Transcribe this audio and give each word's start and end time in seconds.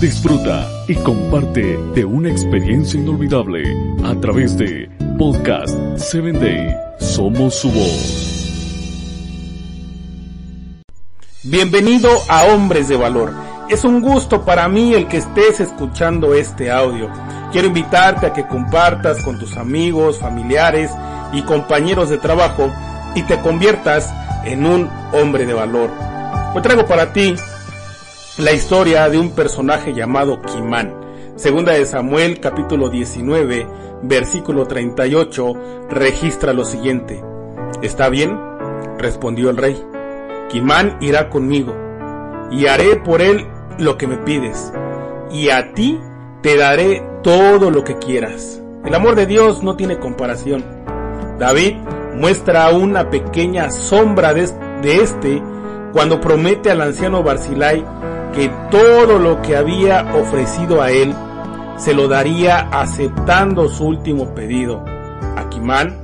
Disfruta 0.00 0.68
y 0.88 0.96
comparte 0.96 1.78
de 1.94 2.04
una 2.04 2.28
experiencia 2.28 2.98
inolvidable 2.98 3.62
a 4.04 4.14
través 4.20 4.58
de 4.58 4.90
Podcast 5.16 5.74
7 5.96 6.32
Day. 6.32 6.76
Somos 6.98 7.54
su 7.54 7.70
voz. 7.70 8.40
Bienvenido 11.44 12.10
a 12.28 12.44
Hombres 12.46 12.88
de 12.88 12.96
Valor. 12.96 13.32
Es 13.70 13.84
un 13.84 14.02
gusto 14.02 14.44
para 14.44 14.68
mí 14.68 14.94
el 14.94 15.06
que 15.06 15.18
estés 15.18 15.60
escuchando 15.60 16.34
este 16.34 16.70
audio. 16.70 17.08
Quiero 17.52 17.68
invitarte 17.68 18.26
a 18.26 18.32
que 18.32 18.46
compartas 18.46 19.22
con 19.22 19.38
tus 19.38 19.56
amigos, 19.56 20.18
familiares 20.18 20.90
y 21.32 21.42
compañeros 21.42 22.10
de 22.10 22.18
trabajo 22.18 22.70
y 23.14 23.22
te 23.22 23.40
conviertas 23.40 24.12
en 24.44 24.66
un 24.66 24.90
hombre 25.12 25.46
de 25.46 25.54
valor. 25.54 25.90
Hoy 26.54 26.62
traigo 26.62 26.84
para 26.84 27.12
ti 27.12 27.34
la 28.38 28.52
historia 28.52 29.08
de 29.08 29.18
un 29.18 29.30
personaje 29.30 29.94
llamado 29.94 30.42
Kimán. 30.42 30.92
Segunda 31.36 31.72
de 31.72 31.86
Samuel 31.86 32.40
capítulo 32.40 32.88
19 32.88 33.66
versículo 34.02 34.66
38 34.66 35.52
registra 35.90 36.52
lo 36.52 36.64
siguiente. 36.64 37.22
¿Está 37.80 38.08
bien? 38.08 38.36
respondió 38.98 39.50
el 39.50 39.56
rey. 39.56 39.80
Kimán 40.50 40.98
irá 41.00 41.30
conmigo 41.30 41.74
y 42.50 42.66
haré 42.66 42.96
por 42.96 43.22
él 43.22 43.46
lo 43.78 43.98
que 43.98 44.08
me 44.08 44.16
pides 44.16 44.72
y 45.30 45.50
a 45.50 45.72
ti 45.72 46.00
te 46.42 46.56
daré 46.56 47.06
todo 47.22 47.70
lo 47.70 47.84
que 47.84 47.98
quieras. 47.98 48.60
El 48.84 48.96
amor 48.96 49.14
de 49.14 49.26
Dios 49.26 49.62
no 49.62 49.76
tiene 49.76 49.98
comparación. 49.98 50.64
David 51.38 51.76
muestra 52.16 52.68
una 52.70 53.10
pequeña 53.10 53.70
sombra 53.70 54.34
de, 54.34 54.50
este 54.82 55.40
cuando 55.92 56.20
promete 56.20 56.72
al 56.72 56.80
anciano 56.80 57.22
Barzilai 57.22 57.84
que 58.34 58.50
todo 58.70 59.18
lo 59.18 59.40
que 59.42 59.56
había 59.56 60.12
ofrecido 60.14 60.82
a 60.82 60.90
él 60.90 61.14
se 61.76 61.94
lo 61.94 62.08
daría 62.08 62.68
aceptando 62.70 63.68
su 63.68 63.86
último 63.86 64.34
pedido. 64.34 64.84
Aquimán, 65.36 65.96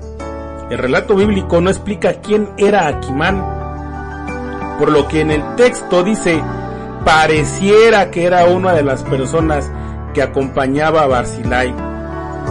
el 0.71 0.79
relato 0.79 1.17
bíblico 1.17 1.61
no 1.61 1.71
explica 1.71 2.15
quién 2.15 2.49
era 2.57 2.87
Aquimán, 2.87 3.45
por 4.79 4.91
lo 4.91 5.09
que 5.09 5.21
en 5.21 5.31
el 5.31 5.57
texto 5.57 6.03
dice 6.03 6.43
pareciera 7.05 8.11
que 8.11 8.25
era 8.25 8.45
una 8.45 8.73
de 8.73 8.83
las 8.83 9.03
personas 9.03 9.71
que 10.15 10.23
acompañaba 10.23 11.03
a 11.03 11.07
Barzilai 11.07 11.75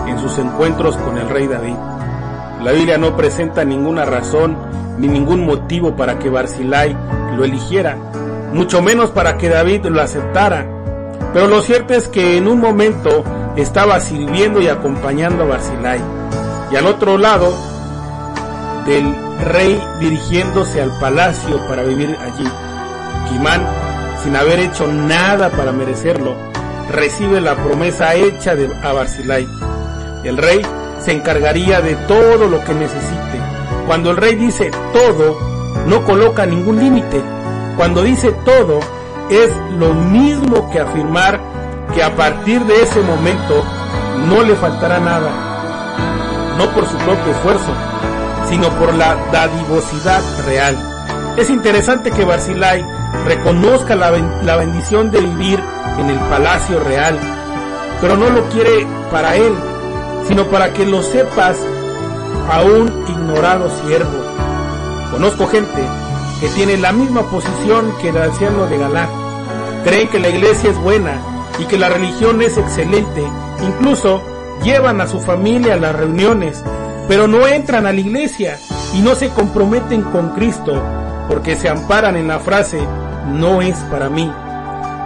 en 0.08 0.20
sus 0.20 0.38
encuentros 0.40 0.98
con 0.98 1.18
el 1.18 1.30
rey 1.30 1.48
David. 1.48 1.76
La 2.64 2.72
Biblia 2.72 2.98
no 2.98 3.16
presenta 3.16 3.64
ninguna 3.64 4.06
razón 4.06 4.58
ni 4.98 5.08
ningún 5.08 5.46
motivo 5.46 5.96
para 5.96 6.20
que 6.20 6.30
Barzilai 6.30 6.96
lo 7.36 7.46
eligiera 7.46 8.09
mucho 8.54 8.82
menos 8.82 9.12
para 9.12 9.38
que 9.38 9.50
David 9.50 9.86
lo 9.86 10.02
aceptara. 10.02 10.66
Pero 11.34 11.48
lo 11.48 11.62
cierto 11.62 11.94
es 11.94 12.08
que 12.08 12.38
en 12.38 12.48
un 12.48 12.60
momento 12.60 13.24
estaba 13.56 14.00
sirviendo 14.00 14.62
y 14.62 14.68
acompañando 14.68 15.44
a 15.44 15.48
Barzilai. 15.48 16.02
Y 16.72 16.76
al 16.76 16.88
otro 16.88 17.18
lado 17.18 17.54
del 18.86 19.16
rey 19.46 19.82
dirigiéndose 20.00 20.82
al 20.82 20.98
palacio 21.00 21.60
para 21.68 21.84
vivir 21.84 22.16
allí. 22.20 22.50
Kimán, 23.30 23.66
sin 24.24 24.36
haber 24.36 24.60
hecho 24.60 24.88
nada 24.88 25.50
para 25.50 25.72
merecerlo, 25.72 26.36
recibe 26.92 27.42
la 27.42 27.56
promesa 27.56 28.16
hecha 28.16 28.56
de, 28.56 28.70
a 28.84 28.94
Barzilai. 28.94 29.48
El 30.24 30.38
rey 30.38 30.62
se 31.04 31.12
encargaría 31.12 31.82
de 31.82 31.96
todo 32.08 32.48
lo 32.48 32.64
que 32.64 32.74
necesite. 32.74 33.40
Cuando 33.86 34.12
el 34.12 34.18
rey 34.18 34.36
dice 34.36 34.72
todo, 34.94 35.40
no 35.88 36.04
coloca 36.04 36.46
ningún 36.46 36.80
límite 36.80 37.22
cuando 37.80 38.04
dice 38.04 38.34
todo, 38.44 38.82
es 39.30 39.56
lo 39.80 39.94
mismo 39.94 40.70
que 40.70 40.82
afirmar 40.82 41.40
que 41.96 42.04
a 42.04 42.14
partir 42.14 42.62
de 42.66 42.82
ese 42.84 43.02
momento 43.04 43.64
no 44.28 44.44
le 44.44 44.54
faltará 44.58 45.00
nada, 45.00 45.30
no 46.58 46.70
por 46.72 46.86
su 46.86 46.98
propio 46.98 47.32
esfuerzo, 47.32 47.72
sino 48.50 48.68
por 48.72 48.94
la 48.96 49.16
dadivosidad 49.32 50.22
real. 50.46 50.76
Es 51.38 51.50
interesante 51.50 52.12
que 52.12 52.26
Barzilai 52.26 52.86
reconozca 53.26 53.96
la, 53.96 54.12
la 54.12 54.58
bendición 54.58 55.10
de 55.10 55.22
vivir 55.22 55.64
en 56.00 56.10
el 56.10 56.20
palacio 56.20 56.82
real, 56.82 57.18
pero 58.02 58.18
no 58.18 58.30
lo 58.30 58.44
quiere 58.50 58.86
para 59.10 59.38
él, 59.38 59.54
sino 60.28 60.48
para 60.48 60.74
que 60.74 60.86
lo 60.86 61.02
sepas 61.02 61.56
a 62.52 62.62
un 62.62 63.06
ignorado 63.08 63.70
siervo. 63.86 64.20
Conozco 65.12 65.48
gente 65.48 65.82
que 66.40 66.48
tiene 66.50 66.78
la 66.78 66.94
misma 66.94 67.30
posición 67.30 67.94
que 68.02 68.10
el 68.10 68.18
anciano 68.18 68.66
de 68.68 68.78
Galá. 68.78 69.10
Creen 69.84 70.08
que 70.08 70.20
la 70.20 70.30
iglesia 70.30 70.70
es 70.70 70.78
buena 70.78 71.20
y 71.60 71.66
que 71.66 71.78
la 71.78 71.90
religión 71.90 72.42
es 72.42 72.58
excelente. 72.58 73.24
Incluso 73.62 74.22
llevan 74.64 75.02
a 75.02 75.08
su 75.08 75.20
familia 75.20 75.74
a 75.74 75.78
las 75.78 75.96
reuniones, 75.96 76.64
pero 77.08 77.28
no 77.28 77.46
entran 77.48 77.86
a 77.86 77.92
la 77.92 78.00
iglesia 78.00 78.58
y 78.94 79.02
no 79.02 79.16
se 79.16 79.30
comprometen 79.30 80.02
con 80.04 80.30
Cristo 80.30 80.82
porque 81.28 81.56
se 81.56 81.70
amparan 81.70 82.16
en 82.16 82.28
la 82.28 82.40
frase 82.40 82.80
no 83.28 83.62
es 83.62 83.78
para 83.92 84.10
mí. 84.10 84.32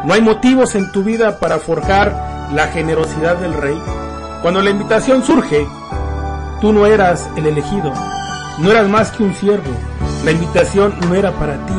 No 0.05 0.13
hay 0.13 0.21
motivos 0.21 0.75
en 0.75 0.91
tu 0.91 1.03
vida 1.03 1.39
para 1.39 1.59
forjar 1.59 2.49
la 2.53 2.67
generosidad 2.67 3.37
del 3.37 3.53
rey. 3.53 3.81
Cuando 4.41 4.61
la 4.61 4.69
invitación 4.69 5.23
surge, 5.23 5.67
tú 6.61 6.73
no 6.73 6.85
eras 6.85 7.29
el 7.35 7.47
elegido, 7.47 7.91
no 8.59 8.71
eras 8.71 8.87
más 8.87 9.11
que 9.11 9.23
un 9.23 9.33
siervo 9.33 9.71
la 10.23 10.31
invitación 10.31 10.95
no 11.07 11.15
era 11.15 11.31
para 11.33 11.65
ti. 11.65 11.73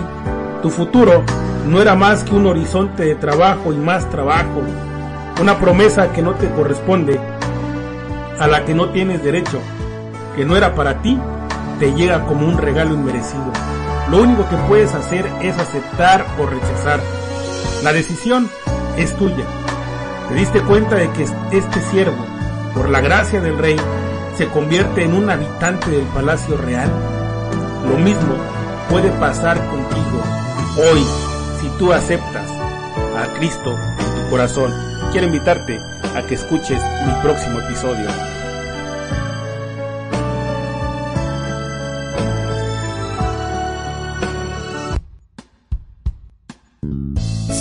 Tu 0.62 0.70
futuro 0.70 1.22
no 1.66 1.80
era 1.80 1.94
más 1.94 2.24
que 2.24 2.34
un 2.34 2.46
horizonte 2.46 3.04
de 3.04 3.14
trabajo 3.14 3.72
y 3.72 3.76
más 3.76 4.08
trabajo. 4.10 4.62
Una 5.40 5.58
promesa 5.58 6.12
que 6.12 6.22
no 6.22 6.34
te 6.34 6.50
corresponde, 6.50 7.18
a 8.38 8.46
la 8.46 8.64
que 8.64 8.74
no 8.74 8.90
tienes 8.90 9.22
derecho, 9.22 9.60
que 10.36 10.44
no 10.44 10.56
era 10.56 10.74
para 10.74 11.00
ti, 11.00 11.18
te 11.78 11.94
llega 11.94 12.26
como 12.26 12.46
un 12.46 12.58
regalo 12.58 12.94
inmerecido. 12.94 13.50
Lo 14.10 14.22
único 14.22 14.46
que 14.48 14.56
puedes 14.68 14.94
hacer 14.94 15.26
es 15.40 15.56
aceptar 15.58 16.26
o 16.38 16.46
rechazar. 16.46 17.00
La 17.82 17.92
decisión 17.92 18.50
es 18.98 19.16
tuya. 19.16 19.44
¿Te 20.28 20.34
diste 20.34 20.60
cuenta 20.60 20.96
de 20.96 21.10
que 21.10 21.22
este 21.22 21.80
siervo, 21.90 22.24
por 22.74 22.90
la 22.90 23.00
gracia 23.00 23.40
del 23.40 23.58
rey, 23.58 23.76
se 24.36 24.48
convierte 24.48 25.04
en 25.04 25.14
un 25.14 25.30
habitante 25.30 25.90
del 25.90 26.04
palacio 26.06 26.56
real? 26.56 26.90
Lo 27.88 27.98
mismo 27.98 28.34
puede 28.88 29.10
pasar 29.18 29.58
contigo 29.68 30.22
hoy 30.78 31.04
si 31.60 31.68
tú 31.78 31.92
aceptas 31.92 32.48
a 33.16 33.32
Cristo 33.38 33.72
en 33.72 34.24
tu 34.24 34.30
corazón. 34.30 34.72
Quiero 35.12 35.26
invitarte 35.26 35.78
a 36.14 36.22
que 36.26 36.34
escuches 36.34 36.80
mi 37.06 37.12
próximo 37.22 37.60
episodio. 37.60 38.08